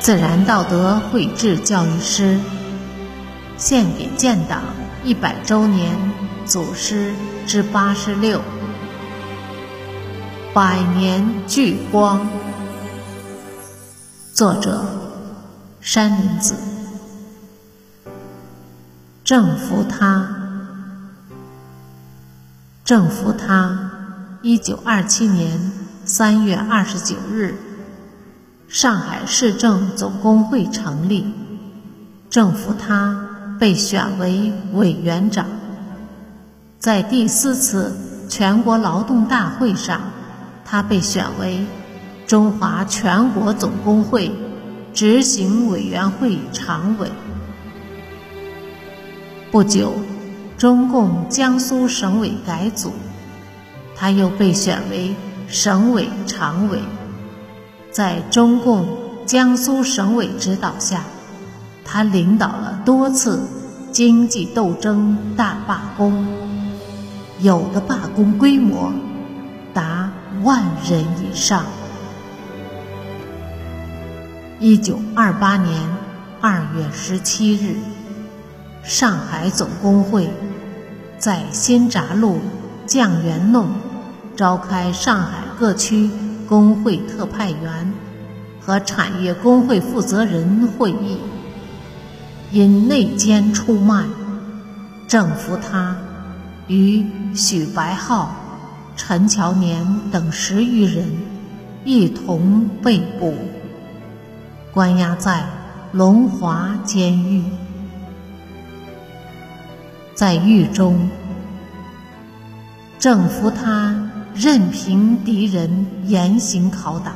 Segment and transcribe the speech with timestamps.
[0.00, 2.40] 自然道德绘制教育诗，
[3.58, 4.62] 献给建党
[5.04, 5.94] 一百周年
[6.46, 7.12] 祖师
[7.46, 8.40] 之八十六，
[10.54, 12.26] 百年聚光。
[14.32, 14.82] 作者：
[15.82, 16.54] 山林子。
[19.22, 20.26] 郑福他，
[22.86, 23.90] 郑福他，
[24.40, 25.60] 一九二七年
[26.06, 27.54] 三月二十九日。
[28.70, 31.26] 上海市政总工会成立，
[32.30, 33.26] 政府他
[33.58, 35.44] 被选为委员长。
[36.78, 37.92] 在第四次
[38.28, 40.00] 全国劳动大会上，
[40.64, 41.66] 他被选为
[42.28, 44.30] 中华全国总工会
[44.94, 47.10] 执行委员会常委。
[49.50, 49.94] 不久，
[50.56, 52.92] 中共江苏省委改组，
[53.96, 55.16] 他又被选为
[55.48, 56.78] 省委常委。
[57.90, 58.86] 在中共
[59.26, 61.02] 江苏省委指导下，
[61.84, 63.40] 他领导了多次
[63.90, 66.26] 经济斗争大罢工，
[67.40, 68.92] 有的罢工规模
[69.74, 70.10] 达
[70.42, 71.64] 万人以上。
[74.60, 75.80] 一九二八年
[76.40, 77.76] 二月十七日，
[78.84, 80.30] 上海总工会
[81.18, 82.38] 在新闸路
[82.86, 83.68] 酱园弄
[84.36, 86.10] 召开上海各区。
[86.50, 87.92] 工会特派员
[88.60, 91.18] 和产业工会负责人会议，
[92.50, 94.04] 因内奸出卖，
[95.06, 95.96] 郑福他
[96.66, 97.06] 与
[97.36, 98.34] 许白浩、
[98.96, 101.08] 陈乔年等十余人
[101.84, 103.32] 一同被捕，
[104.74, 105.46] 关押在
[105.92, 107.44] 龙华监狱。
[110.16, 111.08] 在狱中，
[112.98, 113.99] 郑福他。
[114.34, 117.12] 任凭敌人严刑拷打，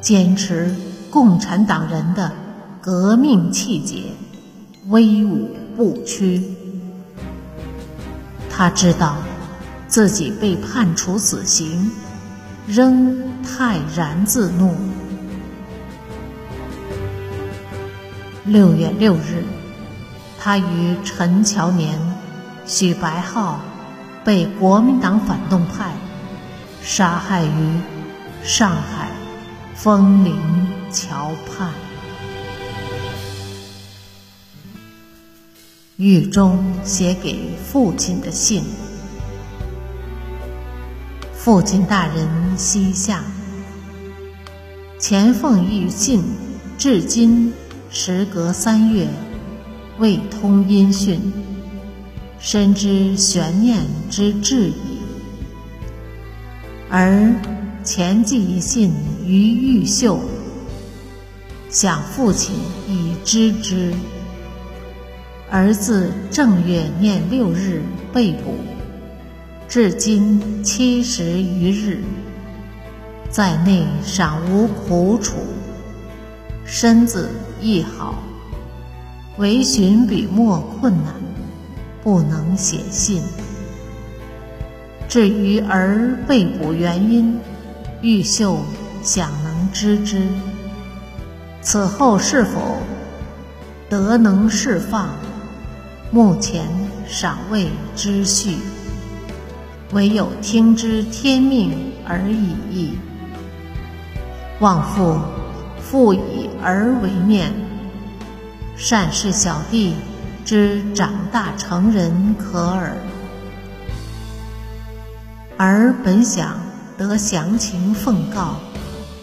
[0.00, 0.74] 坚持
[1.10, 2.32] 共产党人的
[2.80, 4.04] 革命气节，
[4.86, 6.42] 威武不屈。
[8.50, 9.16] 他知道
[9.86, 11.90] 自己被判处死刑，
[12.66, 14.74] 仍泰然自若。
[18.44, 19.44] 六月六日，
[20.40, 21.98] 他与陈乔年、
[22.64, 23.60] 许白浩
[24.24, 25.92] 被国民党反动派。
[26.82, 27.80] 杀害于
[28.42, 29.10] 上海
[29.74, 30.34] 枫林
[30.90, 31.72] 桥畔。
[35.96, 38.62] 狱中写给父亲的信。
[41.34, 43.24] 父亲大人膝下，
[44.98, 46.22] 前奉玉信，
[46.76, 47.52] 至今
[47.90, 49.08] 时隔三月，
[49.98, 51.32] 未通音讯，
[52.38, 54.97] 深知悬念之至矣。
[56.90, 57.34] 而
[57.84, 58.90] 前寄一信
[59.22, 60.18] 于玉秀，
[61.68, 62.56] 想父亲
[62.88, 63.92] 已知之。
[65.50, 68.54] 儿子正月廿六日被捕，
[69.68, 72.02] 至今七十余日，
[73.30, 75.34] 在内尚无苦楚，
[76.64, 77.28] 身子
[77.60, 78.14] 亦好，
[79.36, 81.14] 唯寻笔墨困难，
[82.02, 83.22] 不能写信。
[85.08, 87.40] 至于儿被捕原因，
[88.02, 88.58] 玉秀
[89.02, 90.20] 想能知之。
[91.62, 92.76] 此后是否
[93.88, 95.08] 得能释放，
[96.10, 96.66] 目前
[97.06, 98.58] 尚未知序，
[99.92, 102.98] 唯有听之天命而已矣。
[104.60, 105.18] 望父
[105.80, 107.50] 复以儿为念，
[108.76, 109.94] 善事小弟
[110.44, 112.92] 之长大成人可耳。
[115.60, 116.56] 而本想
[116.96, 118.60] 得详情奉告，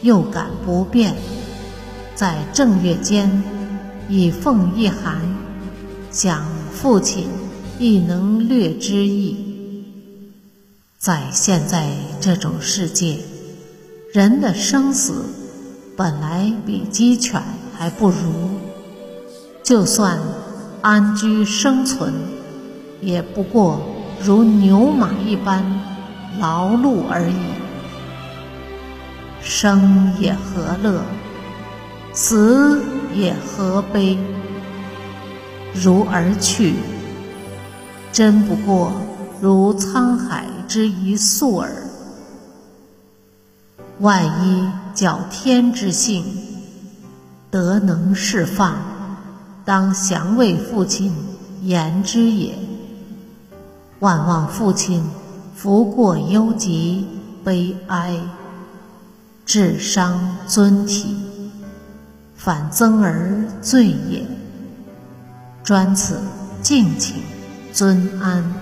[0.01, 1.15] 又感不便，
[2.13, 3.41] 在正月间
[4.09, 5.21] 已奉一函，
[6.11, 7.29] 想父亲
[7.79, 9.37] 亦能略知意。
[10.99, 11.89] 在现在
[12.19, 13.19] 这种世界，
[14.11, 15.23] 人的生死
[15.95, 17.41] 本来比鸡犬
[17.77, 18.59] 还不如，
[19.63, 20.19] 就算
[20.81, 22.13] 安居生存，
[22.99, 23.79] 也不过
[24.21, 25.94] 如牛马一般。
[26.39, 27.35] 劳碌而已，
[29.41, 31.01] 生也何乐，
[32.13, 32.81] 死
[33.13, 34.17] 也何悲。
[35.73, 36.75] 如而去，
[38.11, 38.91] 真不过
[39.41, 41.71] 如沧海之一粟耳。
[43.99, 46.25] 万一较天之性，
[47.49, 48.75] 得能释放，
[49.63, 51.13] 当详为父亲
[51.61, 52.53] 言之也。
[53.99, 55.09] 万望父亲。
[55.55, 57.07] 福过忧急，
[57.43, 58.19] 悲哀，
[59.45, 61.15] 智伤尊体，
[62.35, 64.21] 反增而罪也。
[65.63, 66.19] 专此
[66.61, 67.15] 敬请
[67.71, 68.53] 尊安。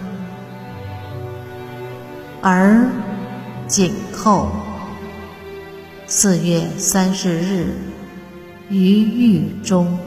[2.42, 2.88] 而
[3.68, 4.50] 景后
[6.06, 7.76] 四月三十日
[8.70, 9.98] 于狱中。